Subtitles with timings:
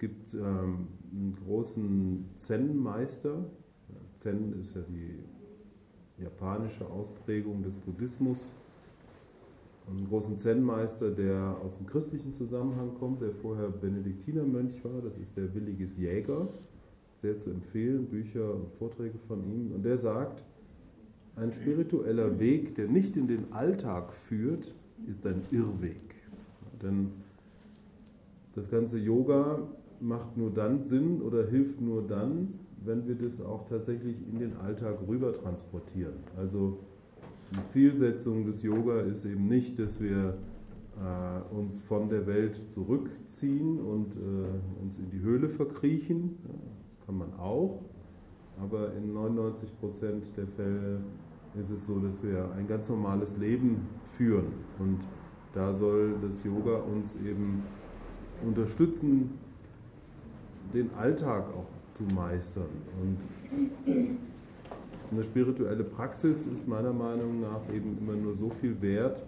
[0.00, 3.44] gibt ähm, einen großen Zen-Meister.
[4.14, 8.52] Zen ist ja die japanische Ausprägung des Buddhismus.
[9.88, 15.00] Einen großen Zen-Meister, der aus dem christlichen Zusammenhang kommt, der vorher Benediktinermönch war.
[15.02, 16.48] Das ist der Williges Jäger.
[17.18, 19.72] Sehr zu empfehlen, Bücher und Vorträge von ihm.
[19.72, 20.42] Und der sagt,
[21.36, 24.74] ein spiritueller Weg, der nicht in den Alltag führt,
[25.06, 26.14] ist ein Irrweg.
[26.82, 27.10] Denn
[28.54, 29.60] das ganze Yoga
[30.00, 32.54] macht nur dann Sinn oder hilft nur dann,
[32.84, 36.14] wenn wir das auch tatsächlich in den Alltag rüber transportieren.
[36.36, 36.78] Also
[37.52, 40.34] die Zielsetzung des Yoga ist eben nicht, dass wir
[40.96, 46.38] äh, uns von der Welt zurückziehen und äh, uns in die Höhle verkriechen.
[46.44, 47.80] Das kann man auch,
[48.60, 51.00] aber in 99 Prozent der Fälle
[51.60, 54.46] ist es so, dass wir ein ganz normales Leben führen.
[54.78, 55.00] Und
[55.52, 57.64] da soll das Yoga uns eben
[58.46, 59.30] unterstützen,
[60.72, 62.68] den Alltag auch zu meistern.
[63.00, 63.18] Und
[65.10, 69.22] eine spirituelle Praxis ist meiner Meinung nach eben immer nur so viel wert,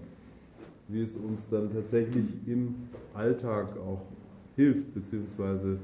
[0.89, 2.75] wie es uns dann tatsächlich im
[3.15, 4.03] Alltag auch
[4.57, 5.79] hilft, beziehungsweise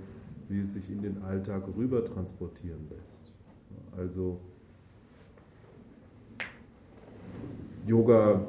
[0.48, 3.18] wie es sich in den Alltag rüber transportieren lässt.
[3.96, 4.38] Also
[7.86, 8.42] Yoga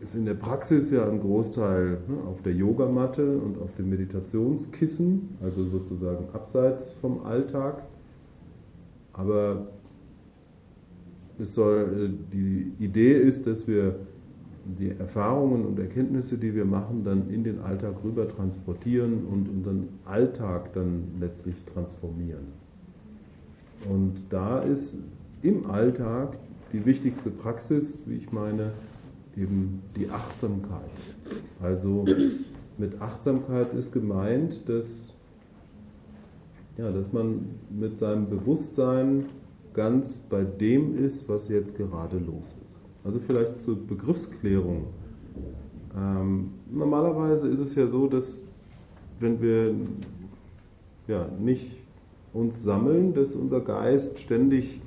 [0.00, 5.36] ist in der Praxis ja ein Großteil ne, auf der Yogamatte und auf dem Meditationskissen,
[5.42, 7.82] also sozusagen abseits vom Alltag.
[9.12, 9.68] Aber
[11.38, 13.96] es soll, äh, die Idee ist, dass wir
[14.78, 19.88] die Erfahrungen und Erkenntnisse, die wir machen, dann in den Alltag rüber transportieren und unseren
[20.04, 22.48] Alltag dann letztlich transformieren.
[23.88, 24.98] Und da ist
[25.42, 26.36] im Alltag
[26.72, 28.72] die wichtigste Praxis, wie ich meine,
[29.36, 30.90] eben die Achtsamkeit.
[31.60, 32.04] Also
[32.78, 35.14] mit Achtsamkeit ist gemeint, dass,
[36.76, 39.26] ja, dass man mit seinem Bewusstsein
[39.74, 42.80] ganz bei dem ist, was jetzt gerade los ist.
[43.04, 44.86] Also vielleicht zur Begriffsklärung.
[45.96, 48.42] Ähm, normalerweise ist es ja so, dass
[49.20, 49.74] wenn wir
[51.06, 51.70] ja, nicht
[52.32, 54.80] uns sammeln, dass unser Geist ständig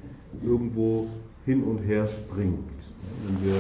[0.43, 1.07] irgendwo
[1.45, 2.59] hin und her springt.
[3.25, 3.55] Wenn wir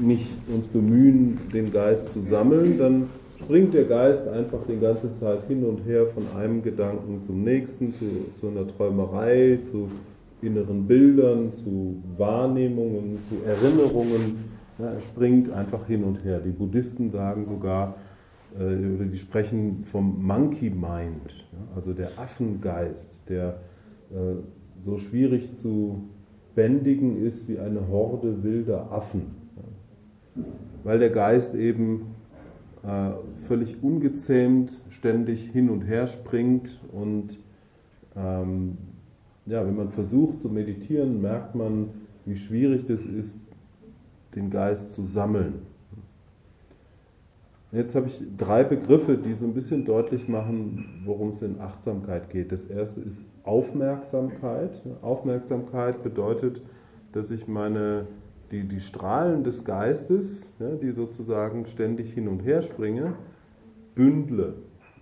[0.00, 3.08] nicht uns bemühen, den Geist zu sammeln, dann
[3.40, 7.92] springt der Geist einfach die ganze Zeit hin und her von einem Gedanken zum nächsten,
[7.92, 8.04] zu,
[8.34, 9.88] zu einer Träumerei, zu
[10.42, 14.56] inneren Bildern, zu Wahrnehmungen, zu Erinnerungen.
[14.78, 16.40] Ja, er springt einfach hin und her.
[16.40, 17.96] Die Buddhisten sagen sogar,
[18.58, 23.60] äh, oder die sprechen vom Monkey Mind, also der Affengeist, der
[24.10, 24.34] äh,
[24.84, 26.08] so schwierig zu
[26.54, 29.35] bändigen ist wie eine Horde wilder Affen
[30.84, 32.14] weil der Geist eben
[32.82, 33.10] äh,
[33.46, 37.38] völlig ungezähmt ständig hin und her springt und
[38.16, 38.78] ähm,
[39.46, 41.90] ja, wenn man versucht zu meditieren, merkt man,
[42.24, 43.38] wie schwierig das ist,
[44.34, 45.54] den Geist zu sammeln.
[47.72, 52.30] Jetzt habe ich drei Begriffe, die so ein bisschen deutlich machen, worum es in Achtsamkeit
[52.30, 52.52] geht.
[52.52, 54.70] Das erste ist Aufmerksamkeit.
[55.02, 56.62] Aufmerksamkeit bedeutet,
[57.12, 58.06] dass ich meine
[58.50, 63.14] die, die Strahlen des Geistes, ja, die sozusagen ständig hin und her springen,
[63.94, 64.54] bündle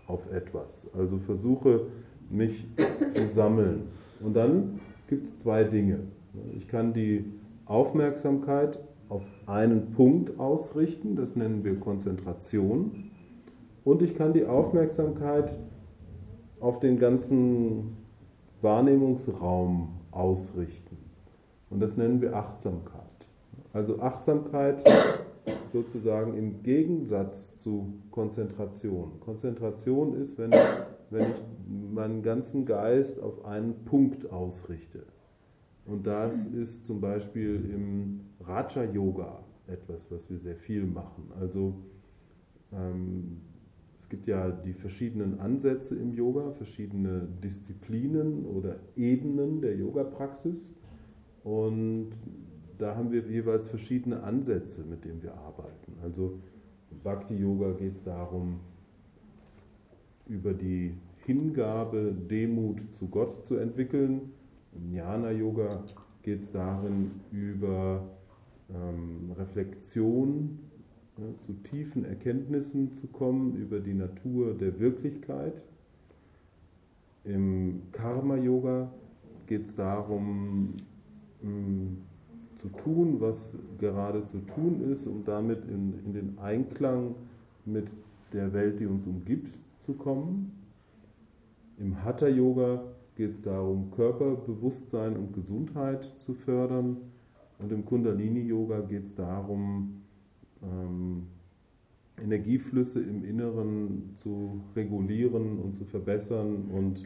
[0.07, 0.91] auf etwas.
[0.97, 1.87] Also versuche
[2.31, 2.67] mich
[3.07, 3.89] zu sammeln.
[4.21, 6.01] Und dann gibt es zwei Dinge.
[6.57, 7.25] Ich kann die
[7.67, 8.79] Aufmerksamkeit
[9.09, 13.11] auf einen Punkt ausrichten, das nennen wir Konzentration.
[13.85, 15.57] Und ich kann die Aufmerksamkeit
[16.61, 17.97] auf den ganzen
[18.63, 20.97] Wahrnehmungsraum ausrichten.
[21.69, 23.03] Und das nennen wir Achtsamkeit.
[23.75, 24.85] Also Achtsamkeit
[25.73, 29.19] sozusagen im Gegensatz zu Konzentration.
[29.19, 30.53] Konzentration ist, wenn,
[31.11, 31.43] wenn ich
[31.93, 35.03] meinen ganzen Geist auf einen Punkt ausrichte.
[35.87, 41.33] Und das ist zum Beispiel im Raja Yoga etwas, was wir sehr viel machen.
[41.41, 41.75] Also
[42.73, 43.41] ähm,
[43.99, 50.73] es gibt ja die verschiedenen Ansätze im Yoga, verschiedene Disziplinen oder Ebenen der Yoga-Praxis.
[51.43, 52.11] Und
[52.79, 55.97] da haben wir jeweils verschiedene Ansätze, mit denen wir arbeiten.
[56.03, 56.39] Also
[56.91, 58.61] im Bhakti-Yoga geht es darum,
[60.27, 60.95] über die
[61.25, 64.33] Hingabe, Demut zu Gott zu entwickeln.
[64.75, 65.85] Im Jnana-Yoga
[66.23, 68.09] geht es darin, über
[68.71, 70.59] ähm, Reflexion
[71.19, 75.63] ja, zu tiefen Erkenntnissen zu kommen, über die Natur der Wirklichkeit.
[77.25, 78.93] Im Karma-Yoga
[79.47, 80.75] geht es darum,
[82.65, 87.15] zu tun, was gerade zu tun ist, um damit in, in den Einklang
[87.67, 87.93] mit
[88.33, 90.51] der Welt, die uns umgibt, zu kommen.
[91.79, 92.83] Im Hatha Yoga
[93.17, 96.97] geht es darum, Körperbewusstsein und Gesundheit zu fördern.
[97.59, 100.03] Und im Kundalini Yoga geht es darum,
[100.63, 101.27] ähm,
[102.17, 107.03] Energieflüsse im Inneren zu regulieren und zu verbessern und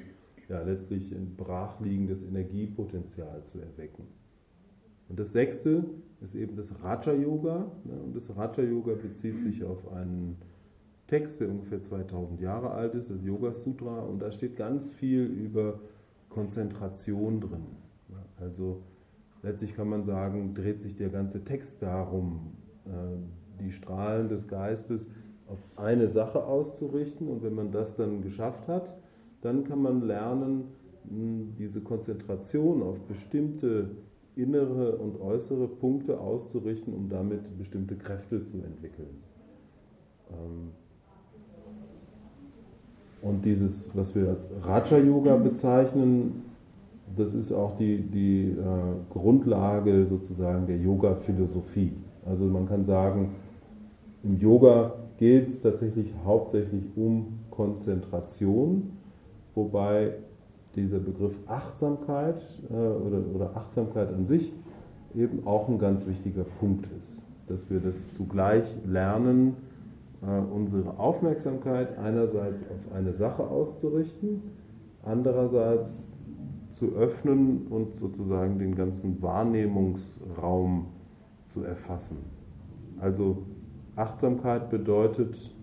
[0.48, 4.04] ja, letztlich ein brachliegendes Energiepotenzial zu erwecken.
[5.08, 5.84] Und das sechste
[6.20, 7.70] ist eben das Raja Yoga.
[7.84, 10.36] Und das Raja Yoga bezieht sich auf einen
[11.06, 14.00] Text, der ungefähr 2000 Jahre alt ist, das Yoga Sutra.
[14.00, 15.80] Und da steht ganz viel über
[16.28, 17.66] Konzentration drin.
[18.38, 18.82] Also
[19.42, 22.52] letztlich kann man sagen, dreht sich der ganze Text darum,
[22.84, 22.90] äh,
[23.62, 25.08] die Strahlen des Geistes
[25.46, 27.28] auf eine Sache auszurichten.
[27.28, 28.94] Und wenn man das dann geschafft hat,
[29.40, 30.64] dann kann man lernen,
[31.10, 33.90] diese Konzentration auf bestimmte
[34.38, 39.22] innere und äußere Punkte auszurichten, um damit bestimmte Kräfte zu entwickeln.
[40.30, 40.70] Ähm,
[43.20, 46.44] und dieses, was wir als Raja Yoga bezeichnen,
[47.16, 48.54] das ist auch die, die äh,
[49.10, 51.92] Grundlage sozusagen der Yoga-Philosophie.
[52.24, 53.34] Also man kann sagen,
[54.22, 58.90] im Yoga geht es tatsächlich hauptsächlich um Konzentration,
[59.54, 60.14] wobei
[60.76, 64.52] dieser Begriff Achtsamkeit äh, oder, oder Achtsamkeit an sich
[65.14, 67.22] eben auch ein ganz wichtiger Punkt ist.
[67.46, 69.56] Dass wir das zugleich lernen,
[70.22, 74.42] äh, unsere Aufmerksamkeit einerseits auf eine Sache auszurichten,
[75.02, 76.12] andererseits
[76.74, 80.86] zu öffnen und sozusagen den ganzen Wahrnehmungsraum
[81.46, 82.18] zu erfassen.
[83.00, 83.38] Also
[83.96, 85.54] Achtsamkeit bedeutet,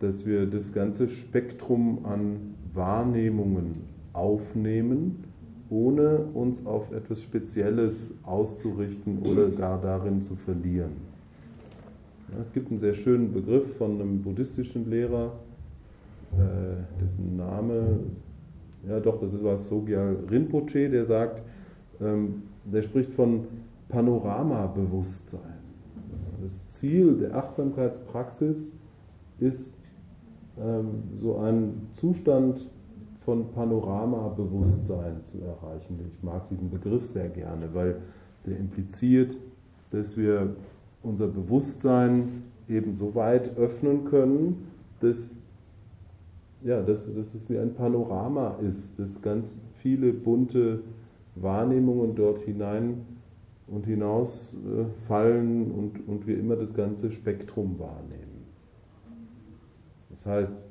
[0.00, 5.24] dass wir das ganze Spektrum an Wahrnehmungen aufnehmen,
[5.70, 11.12] ohne uns auf etwas Spezielles auszurichten oder gar darin zu verlieren.
[12.40, 15.32] Es gibt einen sehr schönen Begriff von einem buddhistischen Lehrer,
[16.32, 18.00] äh, dessen Name,
[18.88, 21.42] ja doch, das war Sogyal Rinpoche, der sagt,
[22.00, 23.46] ähm, der spricht von
[23.88, 25.40] Panoramabewusstsein.
[26.42, 28.72] Das Ziel der Achtsamkeitspraxis
[29.38, 29.74] ist,
[31.18, 32.60] so einen Zustand
[33.24, 35.98] von Panoramabewusstsein zu erreichen.
[36.12, 37.96] Ich mag diesen Begriff sehr gerne, weil
[38.46, 39.36] der impliziert,
[39.90, 40.56] dass wir
[41.02, 44.68] unser Bewusstsein eben so weit öffnen können,
[45.00, 45.36] dass,
[46.62, 50.80] ja, dass, dass es wie ein Panorama ist, dass ganz viele bunte
[51.34, 53.06] Wahrnehmungen dort hinein
[53.66, 58.31] und hinaus äh, fallen und, und wir immer das ganze Spektrum wahrnehmen.
[60.12, 60.64] Das heißt,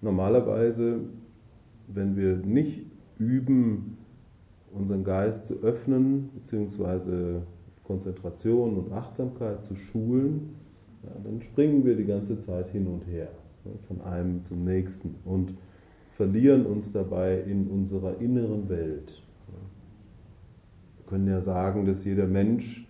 [0.00, 1.00] normalerweise,
[1.86, 2.84] wenn wir nicht
[3.18, 3.96] üben,
[4.72, 7.42] unseren Geist zu öffnen, beziehungsweise
[7.84, 10.54] Konzentration und Achtsamkeit zu schulen,
[11.02, 13.30] ja, dann springen wir die ganze Zeit hin und her,
[13.64, 15.54] ja, von einem zum nächsten und
[16.16, 19.22] verlieren uns dabei in unserer inneren Welt.
[20.96, 22.87] Wir können ja sagen, dass jeder Mensch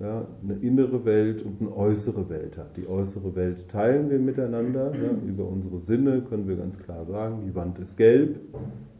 [0.00, 2.76] ja, eine innere Welt und eine äußere Welt hat.
[2.76, 4.92] Die äußere Welt teilen wir miteinander.
[4.94, 8.38] Ja, über unsere Sinne können wir ganz klar sagen, die Wand ist gelb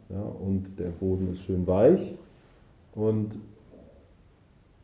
[0.09, 2.17] ja, und der Boden ist schön weich.
[2.95, 3.37] Und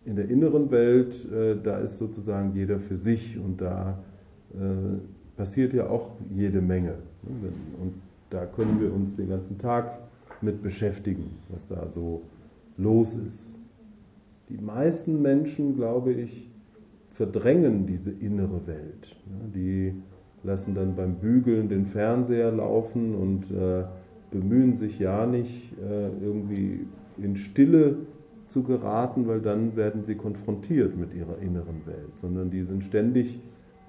[0.06, 3.97] in der inneren Welt, äh, da ist sozusagen jeder für sich und da
[4.53, 4.57] äh,
[5.35, 6.95] passiert ja auch jede Menge.
[7.23, 7.51] Ne?
[7.81, 7.93] Und
[8.29, 10.00] da können wir uns den ganzen Tag
[10.41, 12.22] mit beschäftigen, was da so
[12.77, 13.54] los ist.
[14.50, 16.50] Die meisten Menschen, glaube ich,
[17.14, 19.16] verdrängen diese innere Welt.
[19.56, 19.94] Die
[20.44, 23.86] lassen dann beim Bügeln den Fernseher laufen und äh,
[24.32, 26.86] bemühen sich ja nicht, äh, irgendwie
[27.18, 27.98] in Stille
[28.48, 33.40] zu geraten, weil dann werden sie konfrontiert mit ihrer inneren Welt, sondern die sind ständig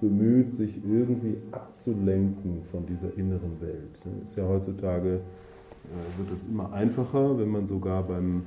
[0.01, 3.99] bemüht, sich irgendwie abzulenken von dieser inneren Welt.
[4.23, 8.43] Ist ja heutzutage, äh, wird es immer einfacher, wenn man sogar beim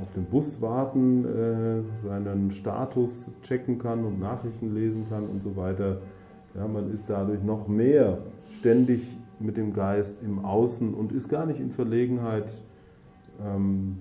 [0.00, 5.56] auf den Bus warten, äh, seinen Status checken kann und Nachrichten lesen kann und so
[5.56, 5.98] weiter.
[6.54, 8.18] Ja, man ist dadurch noch mehr
[8.58, 12.60] ständig mit dem Geist im Außen und ist gar nicht in Verlegenheit,
[13.44, 13.98] ähm,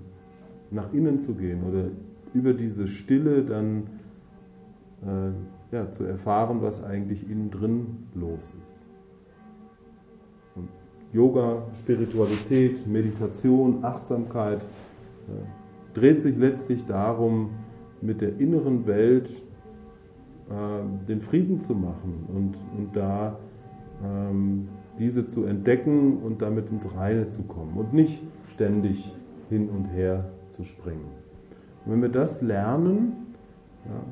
[0.71, 1.85] nach innen zu gehen oder
[2.33, 3.83] über diese Stille dann
[5.03, 8.85] äh, ja, zu erfahren, was eigentlich innen drin los ist.
[10.55, 10.69] Und
[11.13, 14.61] Yoga, Spiritualität, Meditation, Achtsamkeit,
[15.27, 15.33] ja,
[15.93, 17.49] dreht sich letztlich darum,
[18.01, 19.29] mit der inneren Welt
[20.49, 23.37] äh, den Frieden zu machen und, und da
[24.03, 28.21] ähm, diese zu entdecken und damit ins Reine zu kommen und nicht
[28.53, 29.13] ständig
[29.49, 31.05] hin und her zu springen.
[31.85, 33.13] Und wenn wir das lernen,
[33.85, 34.03] ja,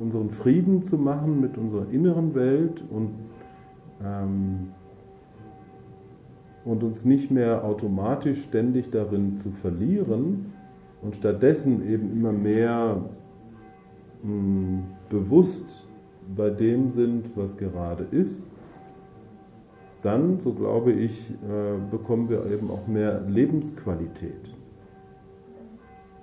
[0.00, 3.10] unseren Frieden zu machen mit unserer inneren Welt und,
[4.04, 4.72] ähm,
[6.68, 10.52] und uns nicht mehr automatisch ständig darin zu verlieren
[11.00, 13.00] und stattdessen eben immer mehr
[14.22, 15.88] mh, hm, bewusst
[16.36, 18.50] bei dem sind, was gerade ist,
[20.02, 24.54] dann, so glaube ich, äh, bekommen wir eben auch mehr Lebensqualität.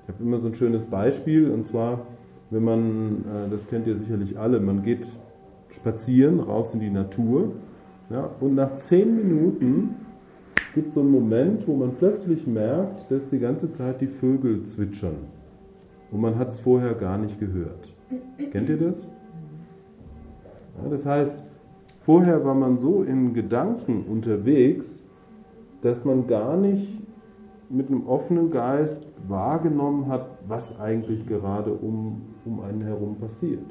[0.03, 2.05] Ich habe immer so ein schönes Beispiel, und zwar,
[2.51, 5.07] wenn man, äh, das kennt ihr sicherlich alle, man geht
[5.71, 7.53] spazieren, raus in die Natur,
[8.11, 10.04] ja, und nach zehn Minuten
[10.75, 15.15] gibt so einen Moment, wo man plötzlich merkt, dass die ganze Zeit die Vögel zwitschern.
[16.11, 17.93] Und man hat es vorher gar nicht gehört.
[18.51, 19.07] Kennt ihr das?
[20.77, 21.43] Ja, das heißt,
[22.01, 25.01] vorher war man so in Gedanken unterwegs,
[25.81, 27.01] dass man gar nicht
[27.69, 33.63] mit einem offenen Geist wahrgenommen hat, was eigentlich gerade um, um einen herum passiert.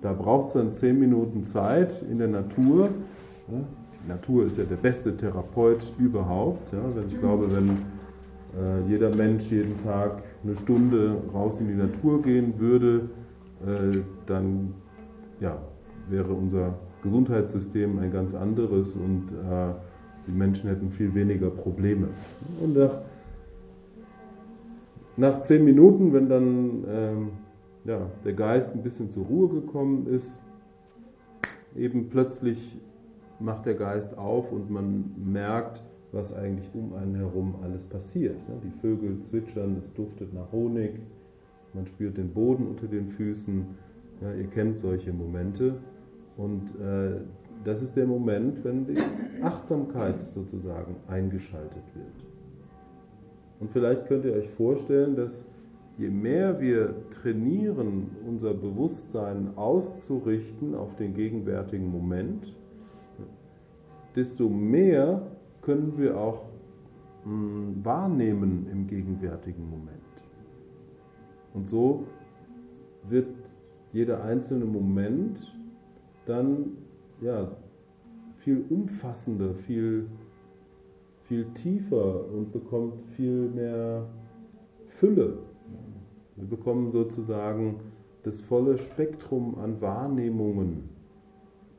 [0.00, 2.90] Da braucht es dann zehn Minuten Zeit in der Natur.
[4.06, 6.72] Natur ist ja der beste Therapeut überhaupt.
[7.08, 7.70] Ich glaube, wenn
[8.56, 13.08] äh, jeder Mensch jeden Tag eine Stunde raus in die Natur gehen würde,
[13.66, 14.74] äh, dann
[15.40, 15.58] ja,
[16.08, 19.74] wäre unser Gesundheitssystem ein ganz anderes und äh,
[20.26, 22.08] die Menschen hätten viel weniger Probleme.
[22.62, 22.98] Und nach,
[25.16, 27.28] nach zehn Minuten, wenn dann ähm,
[27.84, 30.38] ja, der Geist ein bisschen zur Ruhe gekommen ist,
[31.76, 32.78] eben plötzlich
[33.38, 38.36] macht der Geist auf und man merkt, was eigentlich um einen herum alles passiert.
[38.64, 41.00] Die Vögel zwitschern, es duftet nach Honig,
[41.74, 43.66] man spürt den Boden unter den Füßen.
[44.38, 45.74] Ihr kennt solche Momente.
[46.38, 47.20] Und äh,
[47.64, 48.96] das ist der Moment, wenn die
[49.42, 52.26] Achtsamkeit sozusagen eingeschaltet wird.
[53.60, 55.44] Und vielleicht könnt ihr euch vorstellen, dass
[55.98, 62.54] je mehr wir trainieren, unser Bewusstsein auszurichten auf den gegenwärtigen Moment,
[64.16, 65.30] desto mehr
[65.60, 66.44] können wir auch
[67.24, 69.96] mh, hm, wahrnehmen im gegenwärtigen Moment.
[71.54, 72.04] Und so
[73.08, 73.28] wird
[73.92, 75.52] jeder einzelne Moment
[76.26, 76.76] dann
[77.20, 77.50] ja,
[78.38, 80.06] viel umfassender, viel,
[81.24, 84.06] viel tiefer und bekommt viel mehr
[84.88, 85.38] Fülle.
[86.36, 87.80] Wir bekommen sozusagen
[88.22, 90.88] das volle Spektrum an Wahrnehmungen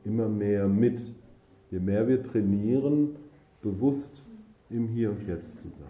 [0.04, 1.14] immer mehr mit,
[1.70, 3.16] je mehr wir trainieren,
[3.62, 4.22] bewusst
[4.70, 5.88] im Hier und Jetzt zu sein.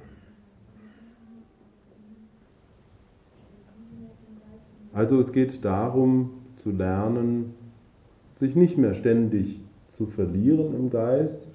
[4.93, 7.55] Also es geht darum zu lernen,
[8.37, 11.47] sich nicht mehr ständig zu verlieren im Geist.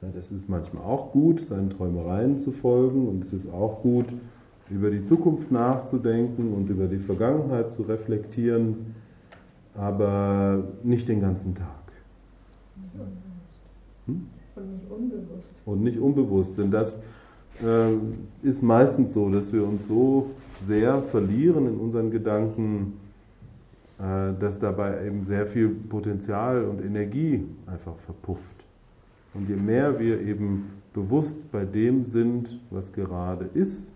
[0.00, 4.06] Das ist manchmal auch gut, seinen Träumereien zu folgen und es ist auch gut,
[4.70, 8.94] über die Zukunft nachzudenken und über die Vergangenheit zu reflektieren,
[9.74, 11.66] aber nicht den ganzen Tag.
[14.08, 15.54] Und nicht unbewusst.
[15.64, 17.00] Und nicht unbewusst, denn das
[17.62, 17.94] äh,
[18.42, 22.94] ist meistens so, dass wir uns so sehr verlieren in unseren Gedanken,
[23.98, 28.42] äh, dass dabei eben sehr viel Potenzial und Energie einfach verpufft.
[29.34, 33.92] Und je mehr wir eben bewusst bei dem sind, was gerade ist,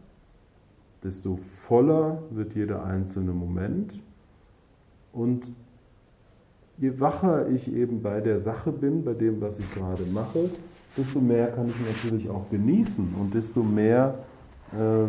[1.03, 4.01] desto voller wird jeder einzelne Moment.
[5.13, 5.53] Und
[6.79, 10.51] je wacher ich eben bei der Sache bin, bei dem, was ich gerade mache,
[10.97, 14.19] desto mehr kann ich natürlich auch genießen und desto mehr
[14.73, 15.07] äh,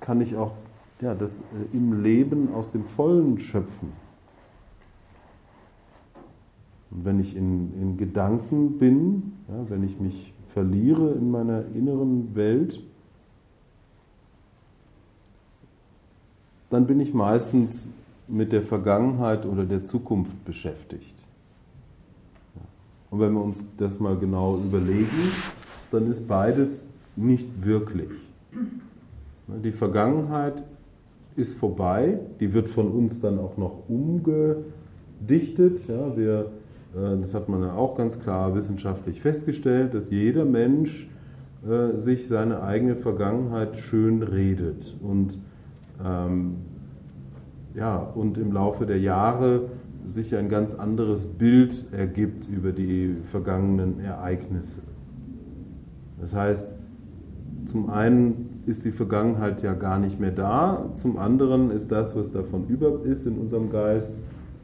[0.00, 0.52] kann ich auch
[1.00, 3.92] ja, das äh, im Leben aus dem Vollen schöpfen.
[6.90, 12.34] Und wenn ich in, in Gedanken bin, ja, wenn ich mich verliere in meiner inneren
[12.34, 12.80] Welt,
[16.70, 17.90] dann bin ich meistens
[18.28, 21.14] mit der Vergangenheit oder der Zukunft beschäftigt.
[23.10, 25.32] Und wenn wir uns das mal genau überlegen,
[25.90, 28.10] dann ist beides nicht wirklich.
[29.46, 30.62] Die Vergangenheit
[31.36, 35.88] ist vorbei, die wird von uns dann auch noch umgedichtet.
[35.88, 36.50] Ja, wir
[36.94, 41.08] äh, das hat man ja auch ganz klar wissenschaftlich festgestellt, dass jeder Mensch
[41.68, 45.38] äh, sich seine eigene Vergangenheit schön redet und,
[46.04, 46.56] ähm,
[47.78, 49.68] ja, und im Laufe der Jahre
[50.10, 54.78] sich ein ganz anderes Bild ergibt über die vergangenen Ereignisse.
[56.20, 56.76] Das heißt,
[57.66, 62.32] zum einen ist die Vergangenheit ja gar nicht mehr da, zum anderen ist das, was
[62.32, 64.14] davon über ist in unserem Geist,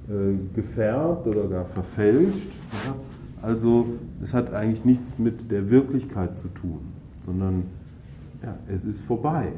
[0.09, 2.53] äh, gefärbt oder gar verfälscht.
[2.87, 2.95] Ja?
[3.43, 3.87] Also
[4.23, 6.81] es hat eigentlich nichts mit der Wirklichkeit zu tun,
[7.21, 7.65] sondern
[8.43, 9.53] ja, es ist vorbei.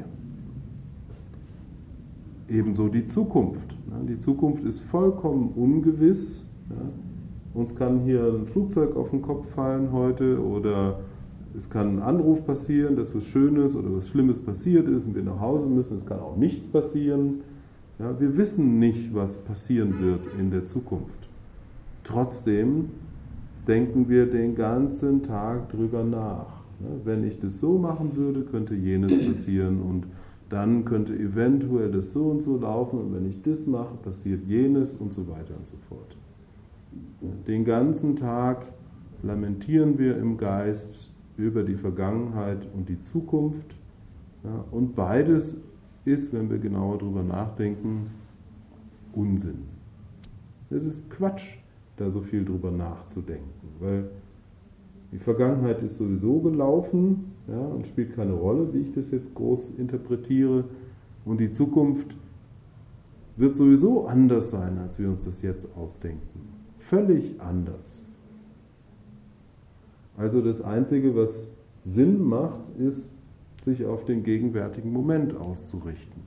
[2.49, 3.75] Ebenso die Zukunft.
[4.07, 6.43] Die Zukunft ist vollkommen ungewiss.
[7.53, 10.99] Uns kann hier ein Flugzeug auf den Kopf fallen heute oder
[11.57, 15.23] es kann ein Anruf passieren, dass was Schönes oder was Schlimmes passiert ist und wir
[15.23, 15.97] nach Hause müssen.
[15.97, 17.41] Es kann auch nichts passieren.
[17.97, 21.15] Wir wissen nicht, was passieren wird in der Zukunft.
[22.03, 22.89] Trotzdem
[23.67, 26.45] denken wir den ganzen Tag drüber nach.
[27.03, 30.05] Wenn ich das so machen würde, könnte jenes passieren und
[30.49, 34.95] dann könnte eventuell das so und so laufen und wenn ich das mache, passiert jenes
[34.95, 36.15] und so weiter und so fort.
[37.47, 38.65] Den ganzen Tag
[39.23, 43.75] lamentieren wir im Geist über die Vergangenheit und die Zukunft
[44.43, 45.57] ja, und beides
[46.05, 48.11] ist, wenn wir genauer darüber nachdenken,
[49.13, 49.65] Unsinn.
[50.69, 51.57] Es ist Quatsch,
[51.97, 54.09] da so viel drüber nachzudenken, weil
[55.11, 59.73] die Vergangenheit ist sowieso gelaufen ja, und spielt keine Rolle, wie ich das jetzt groß
[59.77, 60.65] interpretiere.
[61.23, 62.15] Und die Zukunft
[63.37, 66.49] wird sowieso anders sein, als wir uns das jetzt ausdenken.
[66.79, 68.05] Völlig anders.
[70.17, 71.51] Also das Einzige, was
[71.85, 73.13] Sinn macht, ist,
[73.63, 76.21] sich auf den gegenwärtigen Moment auszurichten.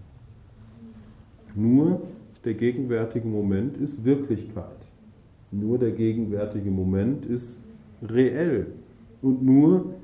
[1.54, 2.02] Nur
[2.44, 4.76] der gegenwärtige Moment ist Wirklichkeit.
[5.50, 7.58] Nur der gegenwärtige Moment ist
[8.02, 8.66] reell.
[9.22, 9.94] Und nur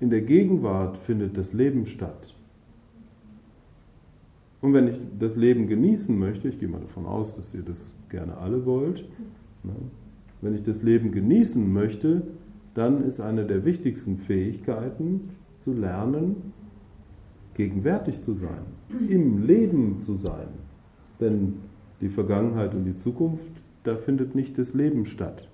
[0.00, 2.34] in der Gegenwart findet das Leben statt.
[4.60, 7.94] Und wenn ich das Leben genießen möchte, ich gehe mal davon aus, dass ihr das
[8.08, 9.04] gerne alle wollt,
[9.62, 9.74] ne?
[10.40, 12.22] wenn ich das Leben genießen möchte,
[12.74, 16.52] dann ist eine der wichtigsten Fähigkeiten zu lernen,
[17.54, 18.62] gegenwärtig zu sein,
[19.08, 20.48] im Leben zu sein.
[21.20, 21.54] Denn
[22.00, 25.48] die Vergangenheit und die Zukunft, da findet nicht das Leben statt.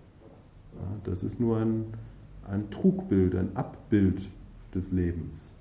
[1.05, 1.87] Das ist nur ein,
[2.49, 4.29] ein Trugbild, ein Abbild
[4.75, 5.53] des Lebens.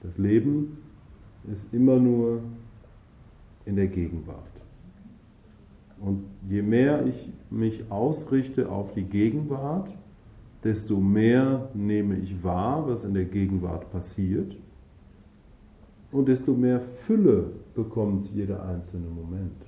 [0.00, 0.78] Das Leben
[1.50, 2.42] ist immer nur
[3.64, 4.44] in der Gegenwart.
[6.00, 9.92] Und je mehr ich mich ausrichte auf die Gegenwart,
[10.62, 14.56] desto mehr nehme ich wahr, was in der Gegenwart passiert.
[16.10, 19.66] Und desto mehr Fülle bekommt jeder einzelne Moment.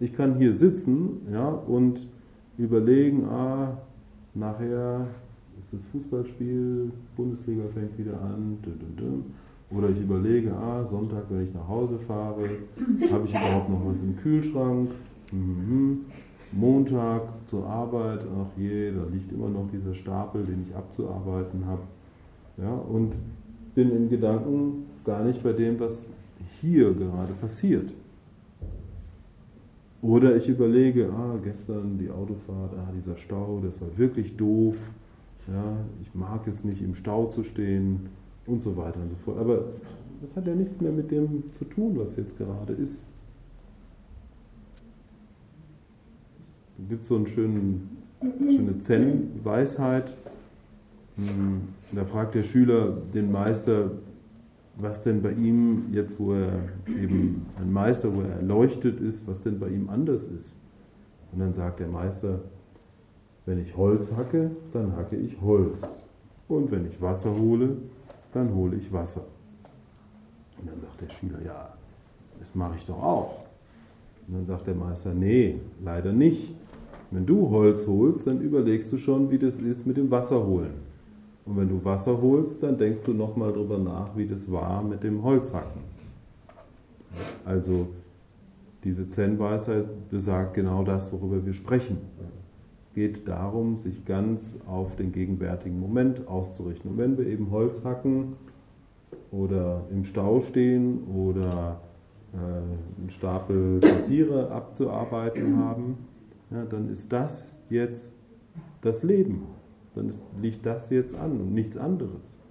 [0.00, 2.06] Ich kann hier sitzen ja, und
[2.58, 3.76] überlegen, ah,
[4.34, 5.06] nachher
[5.60, 8.58] ist das Fußballspiel, Bundesliga fängt wieder an,
[9.70, 12.48] oder ich überlege, ah, Sonntag, wenn ich nach Hause fahre,
[13.10, 14.90] habe ich überhaupt noch was im Kühlschrank?
[15.32, 16.00] Mhm.
[16.52, 21.82] Montag zur Arbeit, ach je, da liegt immer noch dieser Stapel, den ich abzuarbeiten habe.
[22.56, 23.14] Ja, und
[23.74, 26.06] bin in Gedanken gar nicht bei dem, was
[26.60, 27.92] hier gerade passiert.
[30.04, 34.90] Oder ich überlege, ah, gestern die Autofahrt, ah, dieser Stau, das war wirklich doof.
[35.48, 38.10] Ja, ich mag es nicht, im Stau zu stehen
[38.46, 39.38] und so weiter und so fort.
[39.38, 39.64] Aber
[40.20, 43.02] das hat ja nichts mehr mit dem zu tun, was jetzt gerade ist.
[46.76, 50.14] Da gibt es so eine schöne Zen-Weisheit.
[51.16, 51.62] Hm,
[51.92, 53.92] da fragt der Schüler den Meister,
[54.76, 59.40] was denn bei ihm, jetzt wo er eben ein Meister, wo er erleuchtet ist, was
[59.40, 60.56] denn bei ihm anders ist.
[61.32, 62.40] Und dann sagt der Meister,
[63.46, 66.08] wenn ich Holz hacke, dann hacke ich Holz.
[66.48, 67.76] Und wenn ich Wasser hole,
[68.32, 69.24] dann hole ich Wasser.
[70.60, 71.74] Und dann sagt der Schüler, ja,
[72.40, 73.44] das mache ich doch auch.
[74.26, 76.54] Und dann sagt der Meister, nee, leider nicht.
[77.10, 80.74] Wenn du Holz holst, dann überlegst du schon, wie das ist mit dem Wasser holen.
[81.46, 85.02] Und wenn du Wasser holst, dann denkst du nochmal drüber nach, wie das war mit
[85.02, 85.82] dem Holzhacken.
[87.44, 87.88] Also
[88.82, 91.98] diese Zen-Weisheit besagt genau das, worüber wir sprechen.
[92.88, 96.92] Es geht darum, sich ganz auf den gegenwärtigen Moment auszurichten.
[96.92, 98.36] Und wenn wir eben Holz hacken
[99.30, 101.80] oder im Stau stehen oder
[102.32, 102.36] äh,
[103.00, 105.98] einen Stapel Papiere abzuarbeiten haben,
[106.50, 108.14] ja, dann ist das jetzt
[108.80, 109.42] das Leben
[109.94, 112.42] dann ist, liegt das jetzt an und nichts anderes.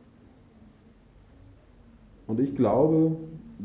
[2.27, 3.17] Und ich glaube,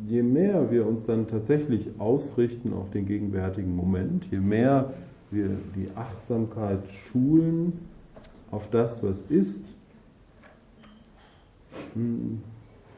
[0.07, 4.93] je mehr wir uns dann tatsächlich ausrichten auf den gegenwärtigen Moment, je mehr
[5.31, 7.73] wir die Achtsamkeit schulen
[8.51, 9.65] auf das, was ist,
[11.95, 12.41] hm,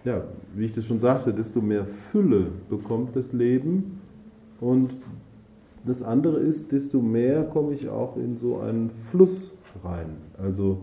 [0.05, 0.23] ja,
[0.55, 4.01] wie ich das schon sagte, desto mehr Fülle bekommt das Leben
[4.61, 4.97] und
[5.85, 9.53] das andere ist, desto mehr komme ich auch in so einen Fluss
[9.83, 10.17] rein.
[10.39, 10.83] Also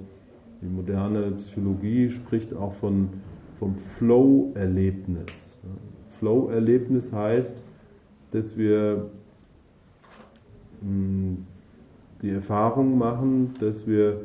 [0.62, 3.10] die moderne Psychologie spricht auch von,
[3.60, 5.60] vom Flow-Erlebnis.
[6.20, 7.62] Flow-Erlebnis heißt,
[8.32, 9.10] dass wir
[10.82, 11.46] hm,
[12.22, 14.22] die Erfahrung machen, dass wir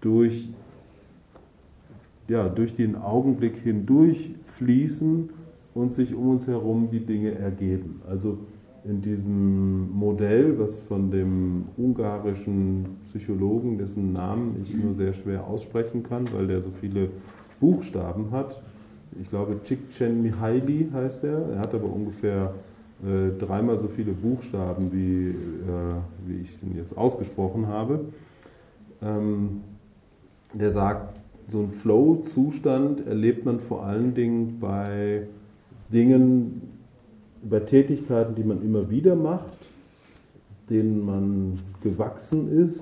[0.00, 0.48] durch,
[2.28, 5.30] ja, durch den Augenblick hindurch fließen
[5.74, 8.00] und sich um uns herum die Dinge ergeben.
[8.08, 8.38] Also
[8.88, 16.02] in diesem Modell, was von dem ungarischen Psychologen, dessen Namen ich nur sehr schwer aussprechen
[16.02, 17.08] kann, weil der so viele
[17.60, 18.62] Buchstaben hat.
[19.20, 21.50] Ich glaube, Csikszentmihalyi heißt er.
[21.50, 22.54] Er hat aber ungefähr
[23.04, 25.34] äh, dreimal so viele Buchstaben, wie, äh,
[26.26, 28.06] wie ich ihn jetzt ausgesprochen habe.
[29.02, 29.62] Ähm,
[30.52, 35.26] der sagt, so ein Flow-Zustand erlebt man vor allen Dingen bei
[35.92, 36.75] Dingen,
[37.48, 39.56] bei Tätigkeiten, die man immer wieder macht,
[40.68, 42.80] denen man gewachsen ist,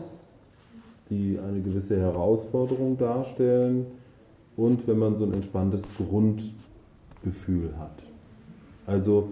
[1.11, 3.87] die eine gewisse Herausforderung darstellen
[4.57, 8.03] und wenn man so ein entspanntes Grundgefühl hat.
[8.87, 9.29] Also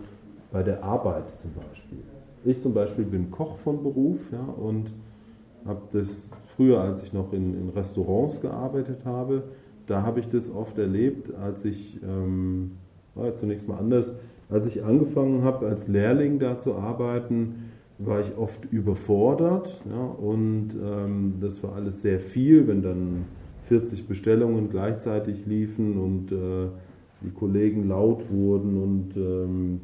[0.51, 2.03] bei der Arbeit zum Beispiel.
[2.45, 4.93] Ich zum Beispiel bin Koch von Beruf ja, und
[5.65, 9.45] habe das früher, als ich noch in, in, Restaurants gearbeitet habe,
[9.87, 12.73] da habe ich das oft erlebt, als ich, ähm,
[13.15, 14.13] ja, zunächst mal anders,
[14.53, 20.71] als ich angefangen habe, als Lehrling da zu arbeiten, war ich oft überfordert ja, und
[20.83, 23.25] ähm, das war alles sehr viel, wenn dann
[23.65, 26.69] 40 Bestellungen gleichzeitig liefen und äh,
[27.23, 29.81] die Kollegen laut wurden und ähm,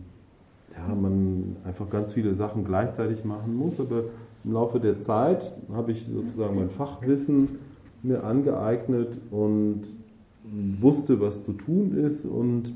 [0.77, 3.81] ja, man einfach ganz viele Sachen gleichzeitig machen muss.
[3.81, 4.05] Aber
[4.45, 7.59] im Laufe der Zeit habe ich sozusagen mein Fachwissen
[8.03, 9.83] mir angeeignet und
[10.81, 12.73] wusste, was zu tun ist und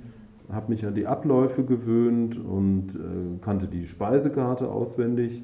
[0.53, 5.43] habe mich an die Abläufe gewöhnt und äh, kannte die Speisekarte auswendig.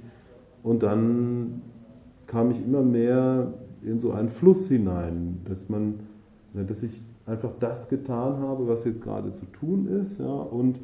[0.62, 1.62] Und dann
[2.26, 6.00] kam ich immer mehr in so einen Fluss hinein, dass man,
[6.52, 10.80] dass ich einfach das getan habe, was jetzt gerade zu tun ist, ja, und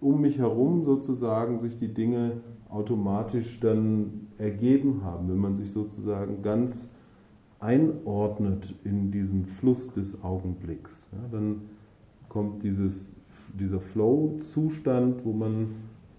[0.00, 6.42] um mich herum sozusagen sich die Dinge automatisch dann ergeben haben, wenn man sich sozusagen
[6.42, 6.94] ganz
[7.58, 11.08] einordnet in diesen Fluss des Augenblicks.
[11.10, 11.62] Ja, dann
[12.38, 13.04] kommt dieses,
[13.58, 15.70] dieser Flow-Zustand, wo man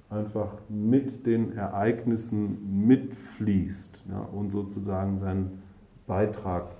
[0.09, 5.61] einfach mit den Ereignissen mitfließt ja, und sozusagen seinen
[6.07, 6.71] Beitrag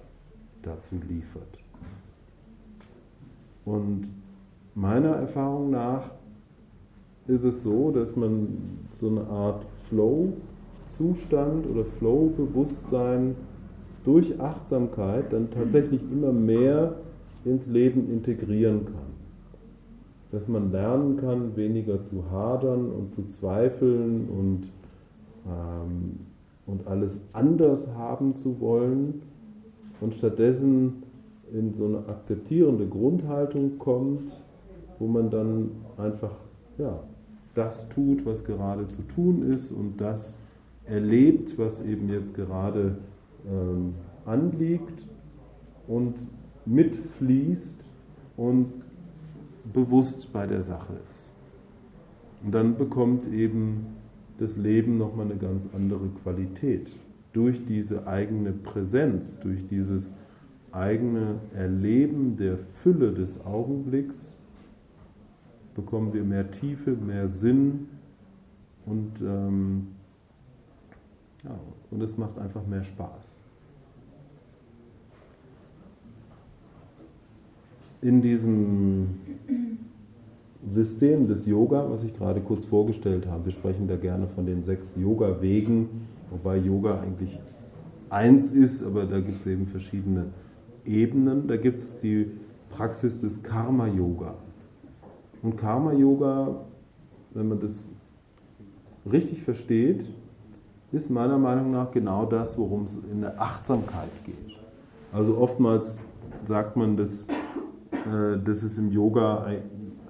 [0.62, 1.58] dazu liefert.
[3.64, 4.10] Und
[4.76, 6.12] meiner Erfahrung nach
[7.28, 8.48] ist es so, dass man
[8.96, 13.38] so eine Art Flow-Zustand oder Flow-Bewusstsein
[14.04, 16.98] durch Achtsamkeit dann tatsächlich immer mehr
[17.46, 19.09] ins Leben integrieren kann.
[20.32, 24.72] Dass man lernen kann, weniger zu hadern und zu zweifeln und,
[25.48, 26.20] ähm,
[26.68, 29.22] und alles anders haben zu wollen
[30.02, 31.04] und stattdessen
[31.52, 34.36] in so eine akzeptierende Grundhaltung kommt,
[35.00, 36.36] wo man dann einfach
[36.78, 37.00] ja,
[37.56, 40.38] das tut, was gerade zu tun ist und das
[40.86, 42.98] erlebt, was eben jetzt gerade
[43.48, 43.94] ähm,
[44.26, 45.06] anliegt
[45.88, 46.16] und
[46.66, 47.80] mitfließt
[48.38, 48.72] und
[49.74, 51.34] bewusst bei der Sache ist.
[52.44, 53.88] Und dann bekommt eben
[54.38, 56.88] das Leben nochmal eine ganz andere Qualität.
[57.34, 60.14] Durch diese eigene Präsenz, durch dieses
[60.72, 64.38] eigene Erleben der Fülle des Augenblicks
[65.76, 67.88] bekommen wir mehr Tiefe, mehr Sinn
[68.86, 69.88] und, ähm,
[71.44, 71.58] ja,
[71.92, 73.39] und es macht einfach mehr Spaß.
[78.02, 79.20] In diesem
[80.70, 84.64] System des Yoga, was ich gerade kurz vorgestellt habe, wir sprechen da gerne von den
[84.64, 85.90] sechs Yoga-Wegen,
[86.30, 87.40] wobei Yoga eigentlich
[88.10, 90.28] eins ist, aber da gibt es eben verschiedene
[90.86, 91.48] Ebenen.
[91.48, 92.32] Da gibt es die
[92.70, 94.36] Praxis des Karma-Yoga.
[95.42, 96.56] Und Karma-Yoga,
[97.34, 97.74] wenn man das
[99.10, 100.06] richtig versteht,
[100.92, 104.58] ist meiner Meinung nach genau das, worum es in der Achtsamkeit geht.
[105.12, 106.00] Also oftmals
[106.46, 107.28] sagt man, dass,
[108.06, 109.46] dass es im Yoga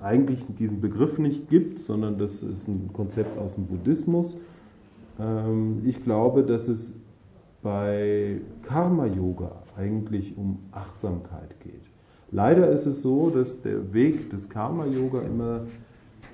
[0.02, 4.38] eigentlich diesen Begriff nicht gibt, sondern das ist ein Konzept aus dem Buddhismus.
[5.20, 6.96] Ähm, ich glaube, dass es
[7.62, 11.82] bei Karma-Yoga eigentlich um Achtsamkeit geht.
[12.32, 15.62] Leider ist es so, dass der Weg des Karma-Yoga immer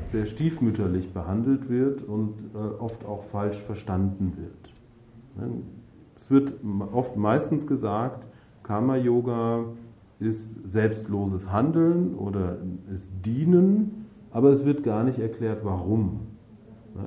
[0.07, 5.55] sehr stiefmütterlich behandelt wird und äh, oft auch falsch verstanden wird.
[6.17, 6.53] Es wird
[6.93, 8.27] oft meistens gesagt,
[8.63, 9.65] Karma-Yoga
[10.19, 12.57] ist selbstloses Handeln oder
[12.93, 16.21] ist Dienen, aber es wird gar nicht erklärt, warum.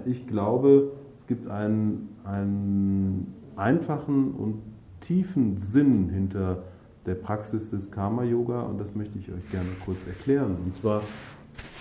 [0.05, 4.63] Ich glaube, es gibt einen, einen einfachen und
[5.01, 6.65] tiefen Sinn hinter
[7.07, 10.57] der Praxis des Karma-Yoga und das möchte ich euch gerne kurz erklären.
[10.65, 11.03] Und zwar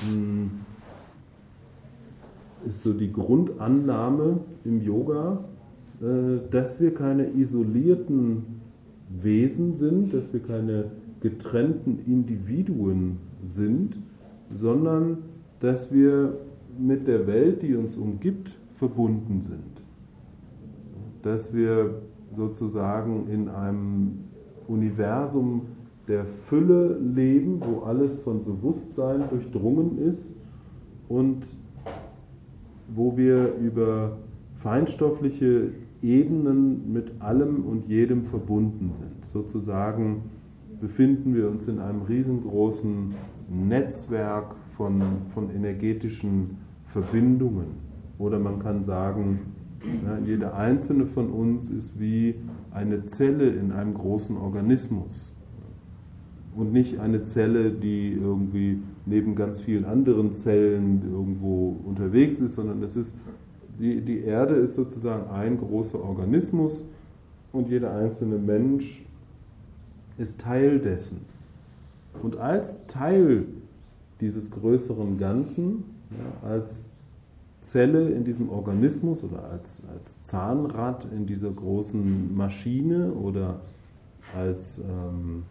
[0.10, 0.52] hm,
[2.66, 5.44] ist so die Grundannahme im Yoga,
[6.02, 8.62] äh, dass wir keine isolierten
[9.10, 13.98] Wesen sind, dass wir keine getrennten Individuen sind,
[14.52, 15.20] sondern
[15.60, 16.38] dass wir
[16.78, 19.82] mit der Welt, die uns umgibt, verbunden sind.
[21.24, 21.96] Dass wir
[22.36, 24.20] sozusagen in einem
[24.68, 25.64] Universum
[26.08, 30.36] der Fülle leben, wo alles von Bewusstsein durchdrungen ist
[31.10, 31.46] und
[32.94, 34.18] wo wir über
[34.56, 39.26] feinstoffliche Ebenen mit allem und jedem verbunden sind.
[39.26, 40.24] Sozusagen
[40.80, 43.14] befinden wir uns in einem riesengroßen
[43.50, 45.02] Netzwerk von,
[45.34, 47.88] von energetischen Verbindungen.
[48.18, 49.40] Oder man kann sagen,
[50.06, 52.36] ja, jeder einzelne von uns ist wie
[52.72, 55.36] eine Zelle in einem großen Organismus.
[56.56, 62.82] Und nicht eine Zelle, die irgendwie neben ganz vielen anderen Zellen irgendwo unterwegs ist, sondern
[62.82, 63.16] es ist,
[63.80, 66.88] die, die Erde ist sozusagen ein großer Organismus
[67.52, 69.07] und jeder einzelne Mensch
[70.18, 71.26] ist Teil dessen.
[72.22, 73.46] Und als Teil
[74.20, 76.90] dieses größeren Ganzen, ja, als
[77.62, 83.60] Zelle in diesem Organismus oder als, als Zahnrad in dieser großen Maschine oder
[84.36, 85.44] als, ähm,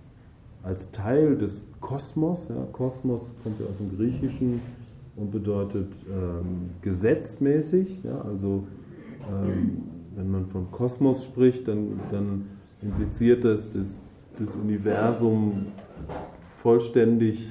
[0.62, 2.48] als Teil des Kosmos.
[2.48, 4.60] Ja, Kosmos kommt ja aus dem Griechischen
[5.16, 8.02] und bedeutet ähm, gesetzmäßig.
[8.02, 8.64] Ja, also
[9.30, 9.82] ähm,
[10.14, 12.46] wenn man von Kosmos spricht, dann, dann
[12.80, 14.02] impliziert das, dass
[14.38, 15.66] das Universum
[16.62, 17.48] vollständig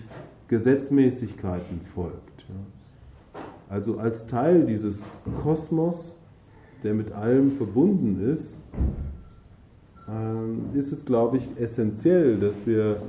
[0.48, 2.46] Gesetzmäßigkeiten folgt.
[3.70, 5.06] Also als Teil dieses
[5.42, 6.20] Kosmos,
[6.84, 8.62] der mit allem verbunden ist,
[10.08, 13.02] ähm, ist es, glaube ich, essentiell, dass wir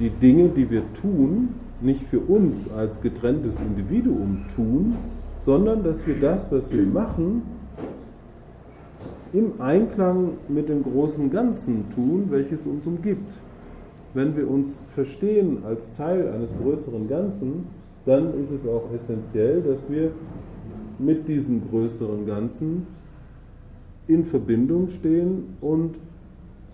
[0.00, 4.96] die Dinge, die wir tun, nicht für uns als getrenntes Individuum tun,
[5.38, 7.42] sondern dass wir das, was wir machen,
[9.36, 13.36] im Einklang mit dem großen Ganzen tun, welches uns umgibt.
[14.14, 17.66] Wenn wir uns verstehen als Teil eines größeren Ganzen,
[18.06, 20.12] dann ist es auch essentiell, dass wir
[20.98, 22.86] mit diesem größeren Ganzen
[24.06, 25.98] in Verbindung stehen und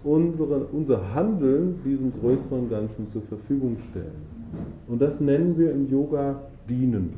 [0.04, 4.22] unsere, unser Handeln diesem größeren Ganzen zur Verfügung stellen.
[4.86, 7.14] Und das nennen wir im Yoga Dienen.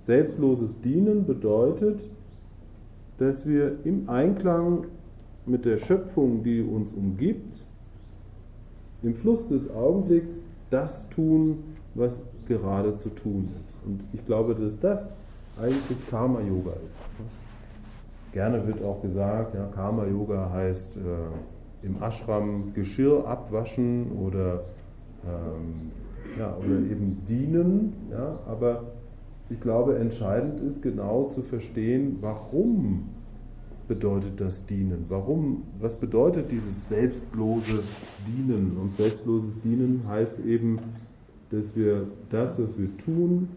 [0.00, 2.02] Selbstloses Dienen bedeutet,
[3.20, 4.86] dass wir im Einklang
[5.44, 7.66] mit der Schöpfung, die uns umgibt,
[9.02, 11.62] im Fluss des Augenblicks das tun,
[11.94, 13.80] was gerade zu tun ist.
[13.84, 15.14] Und ich glaube, dass das
[15.60, 17.00] eigentlich Karma-Yoga ist.
[18.32, 24.64] Gerne wird auch gesagt, ja, Karma-Yoga heißt äh, im Ashram Geschirr abwaschen oder,
[25.26, 25.90] ähm,
[26.38, 27.92] ja, oder eben dienen.
[28.10, 28.84] Ja, aber
[29.50, 33.08] ich glaube, entscheidend ist genau zu verstehen, warum
[33.88, 35.06] bedeutet das Dienen?
[35.08, 37.82] Warum, was bedeutet dieses selbstlose
[38.28, 38.76] Dienen?
[38.80, 40.78] Und selbstloses Dienen heißt eben,
[41.50, 43.48] dass wir das, was wir tun,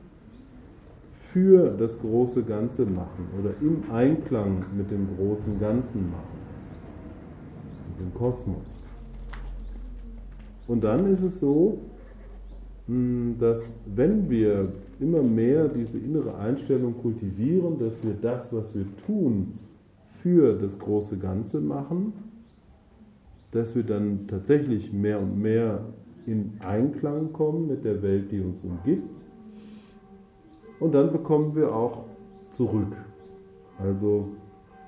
[1.31, 6.39] für das große Ganze machen oder im Einklang mit dem großen Ganzen machen,
[7.89, 8.81] mit dem Kosmos.
[10.67, 11.77] Und dann ist es so,
[12.87, 19.59] dass wenn wir immer mehr diese innere Einstellung kultivieren, dass wir das, was wir tun,
[20.21, 22.13] für das große Ganze machen,
[23.51, 25.85] dass wir dann tatsächlich mehr und mehr
[26.25, 29.09] in Einklang kommen mit der Welt, die uns umgibt.
[30.79, 32.05] Und dann bekommen wir auch
[32.51, 32.95] zurück.
[33.77, 34.29] Also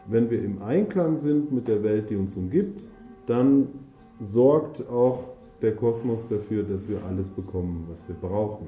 [0.07, 2.85] wenn wir im Einklang sind mit der Welt, die uns umgibt,
[3.27, 3.67] dann
[4.21, 8.67] sorgt auch der Kosmos dafür, dass wir alles bekommen, was wir brauchen.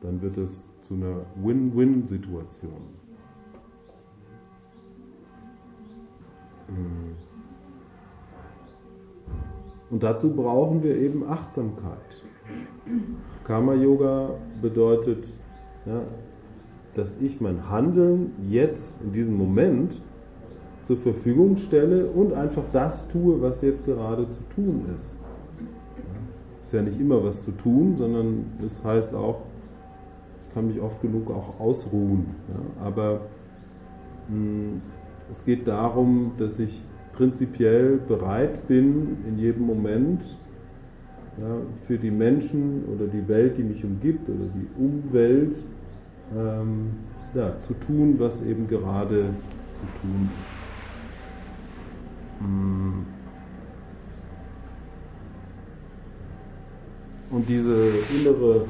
[0.00, 2.72] Dann wird es zu einer Win-Win-Situation.
[6.68, 7.14] Hm.
[9.90, 12.24] Und dazu brauchen wir eben Achtsamkeit.
[13.44, 15.26] Karma-Yoga bedeutet,
[15.84, 16.02] ja,
[16.94, 20.00] dass ich mein Handeln jetzt in diesem Moment
[20.82, 25.15] zur Verfügung stelle und einfach das tue, was jetzt gerade zu tun ist
[26.66, 29.42] ist ja nicht immer was zu tun, sondern es das heißt auch,
[30.40, 32.26] ich kann mich oft genug auch ausruhen.
[32.48, 32.86] Ja?
[32.86, 33.20] Aber
[34.28, 34.82] mh, hm,
[35.30, 40.22] es geht darum, dass ich prinzipiell bereit bin, in jedem Moment
[41.40, 45.62] ja, für die Menschen oder die Welt, die mich umgibt oder die Umwelt
[46.36, 46.90] ähm,
[47.32, 49.26] ja, zu tun, was eben gerade
[49.72, 50.66] zu tun ist.
[52.40, 53.15] Hm.
[57.30, 58.66] Und diese innere,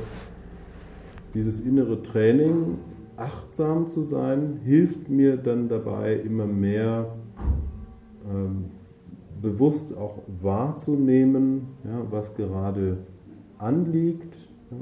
[1.35, 2.79] dieses innere Training,
[3.17, 7.15] achtsam zu sein, hilft mir dann dabei, immer mehr
[8.29, 8.67] ähm,
[9.41, 12.99] bewusst auch wahrzunehmen, ja, was gerade
[13.59, 14.35] anliegt
[14.71, 14.77] ja,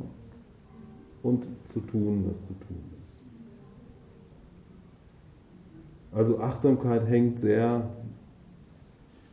[1.22, 3.26] und zu tun, was zu tun ist.
[6.12, 7.90] Also Achtsamkeit hängt sehr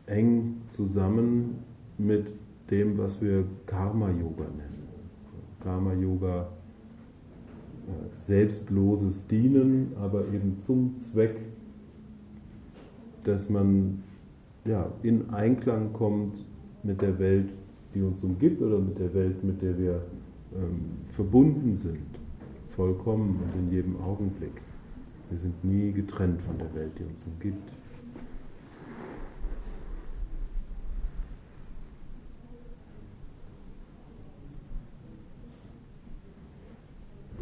[0.08, 1.64] eng zusammen
[1.98, 2.34] mit
[2.72, 4.88] dem, was wir Karma-Yoga nennen.
[5.62, 6.48] Karma-Yoga,
[7.88, 11.36] äh, selbstloses Dienen, aber eben zum Zweck,
[13.24, 14.04] dass man
[14.66, 16.46] ja, in Einklang kommt
[16.84, 17.50] mit der Welt,
[17.94, 20.02] die uns umgibt oder mit der Welt, mit der wir
[20.56, 20.82] ähm,
[21.12, 22.20] verbunden sind,
[22.70, 24.62] vollkommen und in jedem Augenblick.
[25.30, 27.72] Wir sind nie getrennt von der Welt, die uns umgibt.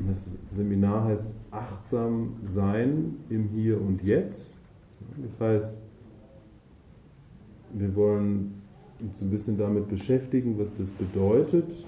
[0.10, 4.56] Das Seminar heißt Achtsam sein im Hier und Jetzt.
[5.22, 5.78] Das heißt,
[7.74, 8.56] wir wollen
[9.00, 11.86] uns ein bisschen damit beschäftigen, was das bedeutet,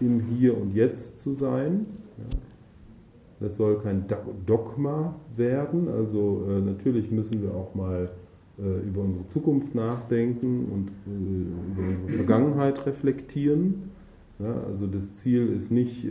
[0.00, 1.84] im Hier und Jetzt zu sein.
[3.38, 4.06] Das soll kein
[4.46, 5.88] Dogma werden.
[5.88, 8.10] Also äh, natürlich müssen wir auch mal
[8.58, 13.90] äh, über unsere Zukunft nachdenken und äh, über unsere Vergangenheit reflektieren.
[14.38, 16.06] also das Ziel ist nicht,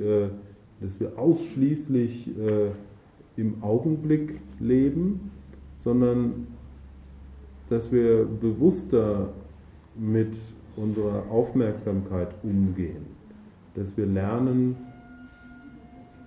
[0.81, 2.31] dass wir ausschließlich
[3.37, 5.31] im Augenblick leben,
[5.77, 6.47] sondern
[7.69, 9.29] dass wir bewusster
[9.97, 10.35] mit
[10.75, 13.05] unserer Aufmerksamkeit umgehen,
[13.75, 14.75] dass wir lernen,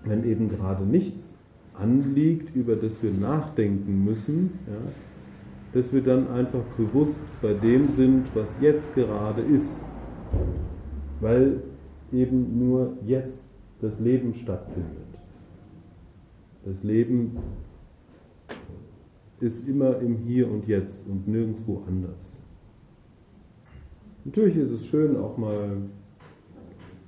[0.04, 1.34] wenn eben gerade nichts
[1.74, 4.92] anliegt, über das wir nachdenken müssen, ja,
[5.72, 9.82] dass wir dann einfach bewusst bei dem sind, was jetzt gerade ist,
[11.20, 11.62] weil
[12.12, 13.53] eben nur jetzt
[13.84, 14.88] das Leben stattfindet.
[16.64, 17.36] Das Leben
[19.40, 22.32] ist immer im Hier und Jetzt und nirgendwo anders.
[24.24, 25.76] Natürlich ist es schön, auch mal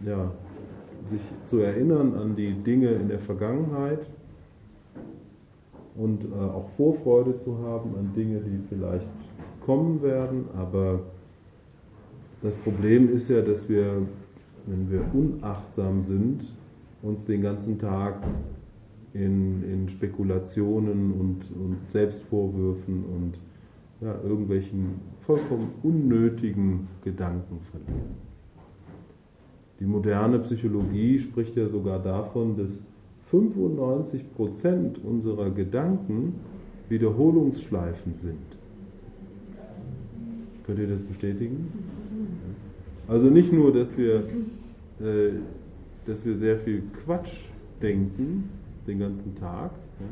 [0.05, 0.31] ja,
[1.07, 4.07] sich zu erinnern an die Dinge in der Vergangenheit
[5.95, 9.09] und äh, auch Vorfreude zu haben an Dinge, die vielleicht
[9.65, 10.45] kommen werden.
[10.55, 11.01] Aber
[12.43, 14.03] das Problem ist ja, dass wir,
[14.67, 16.45] wenn wir unachtsam sind,
[17.03, 18.23] uns den ganzen Tag
[19.13, 23.39] in, in Spekulationen und, und Selbstvorwürfen und
[24.01, 28.27] ja, irgendwelchen vollkommen unnötigen Gedanken verlieren.
[29.81, 32.83] Die moderne Psychologie spricht ja sogar davon, dass
[33.31, 36.35] 95% unserer Gedanken
[36.89, 38.57] Wiederholungsschleifen sind.
[40.65, 41.69] Könnt ihr das bestätigen?
[43.09, 44.25] Also nicht nur, dass wir,
[45.01, 45.31] äh,
[46.07, 47.47] dass wir sehr viel Quatsch
[47.83, 48.49] denken,
[48.87, 50.07] den ganzen Tag, ja,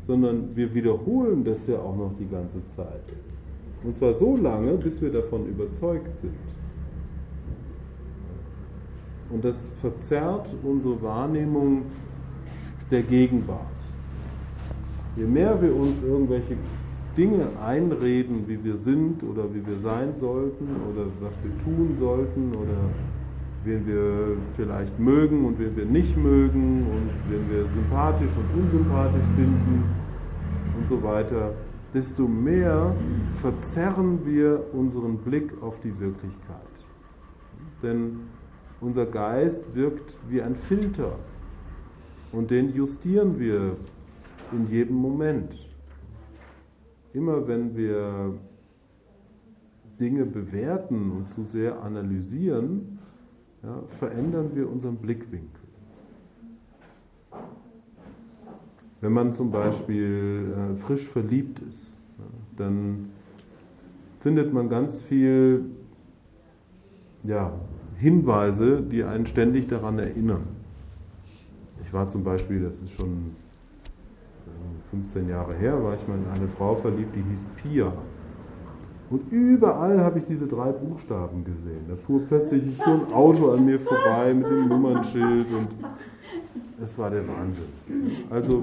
[0.00, 3.04] sondern wir wiederholen das ja auch noch die ganze Zeit.
[3.84, 6.34] Und zwar so lange, bis wir davon überzeugt sind.
[9.30, 11.82] Und das verzerrt unsere Wahrnehmung
[12.90, 13.66] der Gegenwart.
[15.16, 16.56] Je mehr wir uns irgendwelche
[17.16, 22.50] Dinge einreden, wie wir sind oder wie wir sein sollten oder was wir tun sollten
[22.54, 22.78] oder
[23.64, 29.26] wen wir vielleicht mögen und wen wir nicht mögen und wen wir sympathisch und unsympathisch
[29.36, 29.84] finden
[30.78, 31.52] und so weiter,
[31.92, 32.94] desto mehr
[33.34, 36.56] verzerren wir unseren Blick auf die Wirklichkeit.
[37.82, 38.20] Denn
[38.80, 41.18] unser Geist wirkt wie ein Filter
[42.32, 43.76] und den justieren wir
[44.52, 45.54] in jedem Moment.
[47.12, 48.34] Immer wenn wir
[49.98, 52.99] Dinge bewerten und zu sehr analysieren,
[53.62, 55.60] ja, verändern wir unseren Blickwinkel.
[59.00, 62.24] Wenn man zum Beispiel äh, frisch verliebt ist, ja,
[62.58, 63.10] dann
[64.20, 65.64] findet man ganz viel
[67.22, 67.52] ja,
[67.96, 70.46] Hinweise, die einen ständig daran erinnern.
[71.84, 73.34] Ich war zum Beispiel, das ist schon
[74.90, 77.92] 15 äh, Jahre her, war ich mal in eine Frau verliebt, die hieß Pia.
[79.10, 81.84] Und überall habe ich diese drei Buchstaben gesehen.
[81.88, 85.68] Da fuhr plötzlich so ein Auto an mir vorbei mit dem Nummernschild und
[86.80, 87.64] es war der Wahnsinn.
[88.30, 88.62] Also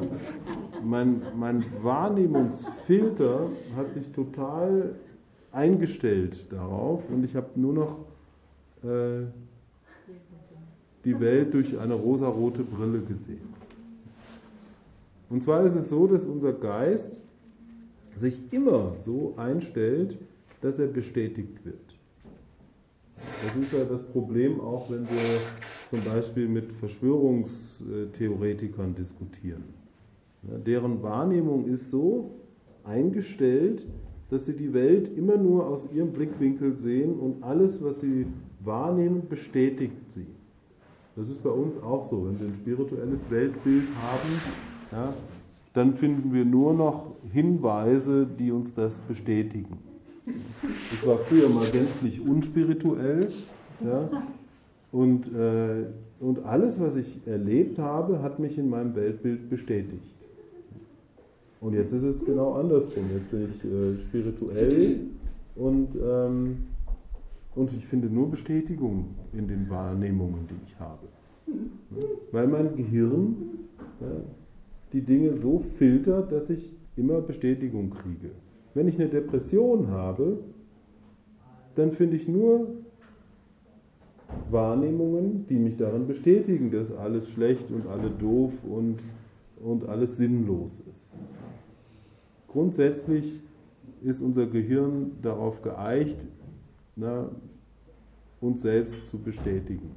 [0.84, 4.96] mein, mein Wahrnehmungsfilter hat sich total
[5.52, 7.98] eingestellt darauf und ich habe nur noch
[8.84, 9.26] äh,
[11.04, 13.54] die Welt durch eine rosarote Brille gesehen.
[15.30, 17.22] Und zwar ist es so, dass unser Geist
[18.16, 20.18] sich immer so einstellt,
[20.62, 21.98] dass er bestätigt wird.
[23.44, 25.40] Das ist ja das Problem auch, wenn wir
[25.90, 29.64] zum Beispiel mit Verschwörungstheoretikern diskutieren.
[30.44, 32.32] Deren Wahrnehmung ist so
[32.84, 33.86] eingestellt,
[34.30, 38.28] dass sie die Welt immer nur aus ihrem Blickwinkel sehen und alles, was sie
[38.60, 40.28] wahrnehmen, bestätigt sie.
[41.16, 42.26] Das ist bei uns auch so.
[42.26, 44.42] Wenn wir ein spirituelles Weltbild haben,
[44.92, 45.14] ja,
[45.74, 49.78] dann finden wir nur noch Hinweise, die uns das bestätigen.
[50.28, 53.30] Ich war früher mal gänzlich unspirituell.
[53.84, 54.10] Ja,
[54.92, 55.86] und, äh,
[56.20, 60.16] und alles, was ich erlebt habe, hat mich in meinem Weltbild bestätigt.
[61.60, 63.06] Und jetzt ist es genau andersrum.
[63.16, 65.00] Jetzt bin ich äh, spirituell
[65.56, 66.58] und, ähm,
[67.56, 71.08] und ich finde nur Bestätigung in den Wahrnehmungen, die ich habe.
[72.32, 73.36] Weil mein Gehirn
[74.00, 74.08] ja,
[74.94, 78.32] die Dinge so filtert, dass ich immer Bestätigung kriege.
[78.78, 80.38] Wenn ich eine Depression habe,
[81.74, 82.76] dann finde ich nur
[84.52, 88.98] Wahrnehmungen, die mich darin bestätigen, dass alles schlecht und alle doof und,
[89.64, 91.18] und alles sinnlos ist.
[92.48, 93.42] Grundsätzlich
[94.04, 96.28] ist unser Gehirn darauf geeicht,
[96.96, 97.32] na,
[98.42, 99.90] uns selbst zu bestätigen.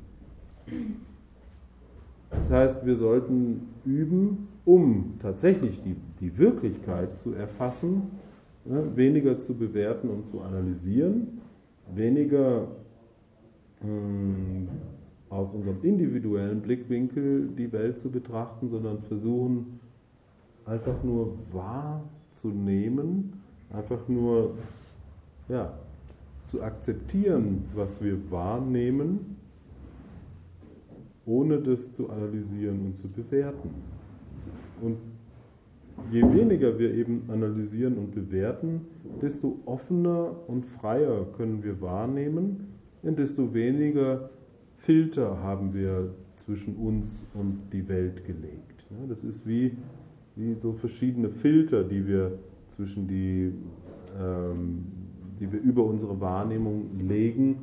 [2.31, 8.05] Das heißt, wir sollten üben, um tatsächlich die, die Wirklichkeit zu erfassen,
[8.65, 11.41] ne, weniger zu bewerten und zu analysieren,
[11.95, 12.69] weniger
[13.83, 14.69] mh, hm,
[15.29, 19.79] aus unserem individuellen Blickwinkel die Welt zu betrachten, sondern versuchen
[20.67, 23.35] einfach nur wahrzunehmen,
[23.73, 24.55] einfach nur
[25.49, 25.73] ja,
[26.47, 29.37] zu akzeptieren, was wir wahrnehmen
[31.31, 33.71] ohne das zu analysieren und zu bewerten.
[34.81, 34.97] Und
[36.11, 38.83] je weniger wir eben analysieren und bewerten,
[39.21, 42.69] desto offener und freier können wir wahrnehmen
[43.03, 44.31] und desto weniger
[44.77, 48.87] Filter haben wir zwischen uns und die Welt gelegt.
[49.09, 49.77] Das ist wie,
[50.37, 52.39] wie so verschiedene Filter, die wir
[52.69, 53.53] zwischen die,
[54.19, 54.75] ähm,
[55.39, 57.59] die wir über unsere Wahrnehmung legen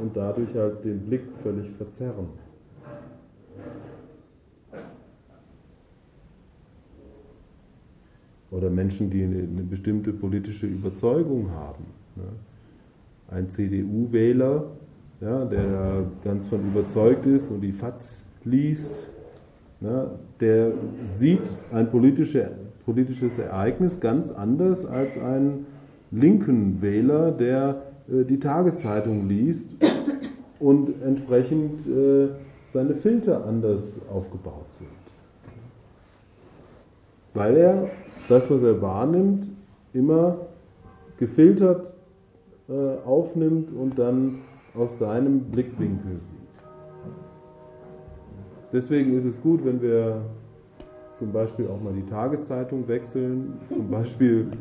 [0.00, 2.28] und dadurch halt den Blick völlig verzerren.
[8.50, 11.84] Oder Menschen, die eine, bestimmte politische Überzeugung haben.
[13.30, 14.64] Ein CDU-Wähler,
[15.20, 19.10] ja, der ganz von überzeugt ist und die FAZ liest,
[19.80, 20.72] ja, der
[21.02, 21.42] sieht
[21.72, 22.50] ein politische,
[22.84, 25.66] politisches Ereignis ganz anders als ein
[26.10, 29.76] linken Wähler, der äh, die Tageszeitung liest
[30.58, 32.28] und entsprechend äh,
[32.72, 34.88] seine Filter anders aufgebaut sind.
[37.32, 37.90] Weil er
[38.28, 39.48] das, was er wahrnimmt,
[39.92, 40.36] immer
[41.18, 41.92] gefiltert
[42.68, 42.72] äh,
[43.04, 44.38] aufnimmt und dann
[44.74, 46.38] aus seinem Blickwinkel sieht.
[48.72, 50.22] Deswegen ist es gut, wenn wir
[51.16, 54.52] zum Beispiel auch mal die Tageszeitung wechseln, zum Beispiel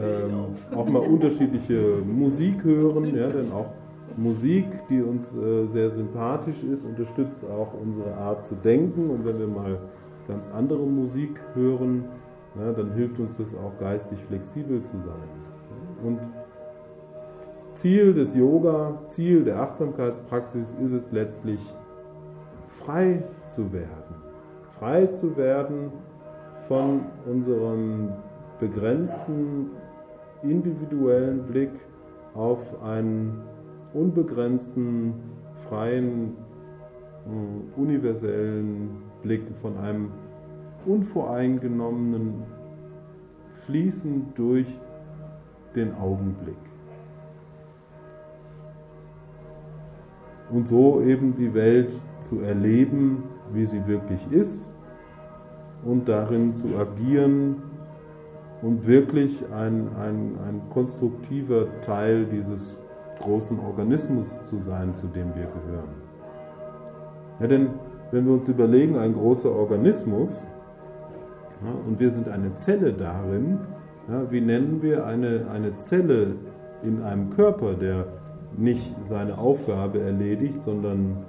[0.00, 3.70] ähm, auch mal unterschiedliche Musik hören, ja, denn auch
[4.16, 9.10] Musik, die uns äh, sehr sympathisch ist, unterstützt auch unsere Art zu denken.
[9.10, 9.78] Und wenn wir mal
[10.26, 12.04] ganz andere Musik hören,
[12.56, 15.28] ja, dann hilft uns das auch geistig flexibel zu sein.
[16.04, 16.20] Und
[17.72, 21.60] Ziel des Yoga, Ziel der Achtsamkeitspraxis ist es letztlich,
[22.66, 24.16] frei zu werden.
[24.78, 25.92] Frei zu werden
[26.66, 28.10] von unserem
[28.60, 29.70] begrenzten
[30.42, 31.70] individuellen Blick
[32.34, 33.42] auf einen
[33.92, 35.14] unbegrenzten,
[35.56, 36.36] freien,
[37.26, 38.90] äh, universellen
[39.22, 40.10] Blick von einem
[40.86, 42.42] unvoreingenommenen
[43.54, 44.66] Fließen durch
[45.74, 46.56] den Augenblick.
[50.50, 54.72] Und so eben die Welt zu erleben, wie sie wirklich ist
[55.84, 57.62] und darin zu agieren
[58.62, 62.80] und wirklich ein, ein, ein konstruktiver Teil dieses
[63.20, 66.08] großen Organismus zu sein, zu dem wir gehören.
[67.40, 67.70] Ja, denn
[68.10, 70.46] wenn wir uns überlegen, ein großer Organismus,
[71.64, 73.58] ja, und wir sind eine Zelle darin.
[74.08, 76.36] Ja, wie nennen wir eine, eine Zelle
[76.82, 78.06] in einem Körper, der
[78.56, 81.24] nicht seine Aufgabe erledigt, sondern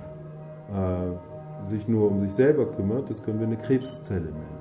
[0.73, 3.09] äh, sich nur um sich selber kümmert?
[3.09, 4.59] Das können wir eine Krebszelle nennen.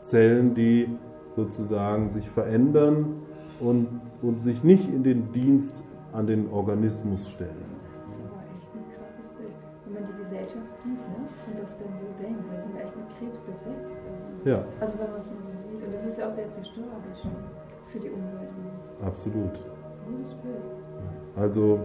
[0.00, 0.88] Zellen, die
[1.36, 3.22] sozusagen sich verändern
[3.60, 5.82] und, und sich nicht in den Dienst
[6.12, 7.73] an den Organismus stellen.
[9.94, 11.20] Man die Gesellschaft sieht ne?
[11.46, 12.44] und das dann so denkt,
[13.18, 13.66] Krebs durchsetzt.
[13.66, 14.64] Also, ja.
[14.80, 15.84] also wenn man es mal so sieht.
[15.84, 17.22] Und das ist ja auch sehr zerstörerisch
[17.90, 18.48] für die Umwelt.
[19.04, 19.52] Absolut.
[19.52, 20.62] Das ist ein gutes Bild.
[21.36, 21.80] Also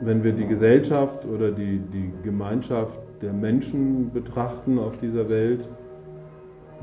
[0.00, 5.68] wenn wir die Gesellschaft oder die, die Gemeinschaft der Menschen betrachten auf dieser Welt,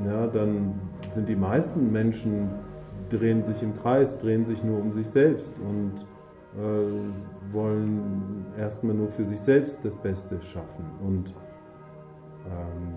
[0.05, 2.49] ja, dann sind die meisten Menschen
[3.09, 6.05] drehen sich im Kreis, drehen sich nur um sich selbst und
[6.57, 10.85] äh, wollen erstmal nur für sich selbst das Beste schaffen.
[11.05, 11.33] Und,
[12.45, 12.95] ähm,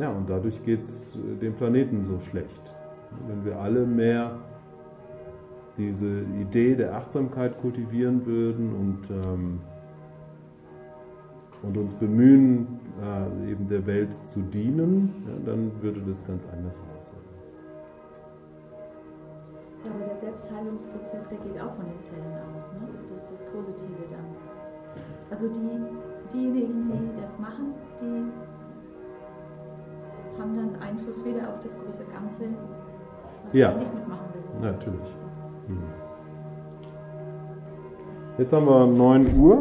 [0.00, 2.74] ja, und dadurch geht es dem Planeten so schlecht.
[3.28, 4.38] Wenn wir alle mehr
[5.76, 9.60] diese Idee der Achtsamkeit kultivieren würden und, ähm,
[11.62, 16.82] und uns bemühen, äh, eben der Welt zu dienen, ja, dann würde das ganz anders
[16.94, 17.23] aussehen.
[19.84, 22.88] Aber der Selbstheilungsprozess, der geht auch von den Zellen aus, ne?
[23.10, 24.28] Das ist das Positive dann.
[25.30, 25.84] Also die,
[26.32, 28.32] diejenigen, die das machen, die
[30.40, 32.44] haben dann Einfluss wieder auf das große Ganze,
[33.46, 33.74] was ja.
[33.74, 34.70] nicht mitmachen will.
[34.70, 35.16] Natürlich.
[35.66, 35.78] Hm.
[38.38, 39.60] Jetzt haben wir 9 Uhr.